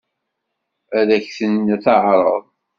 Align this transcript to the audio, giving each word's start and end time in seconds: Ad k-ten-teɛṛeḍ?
Ad 0.97 1.09
k-ten-teɛṛeḍ? 1.23 2.43